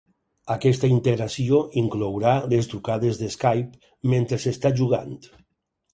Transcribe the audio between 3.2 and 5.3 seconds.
de Skype mentre s'està jugant.